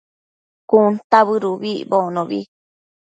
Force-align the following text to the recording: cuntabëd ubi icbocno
cuntabëd 0.69 1.43
ubi 1.51 1.71
icbocno 1.81 2.23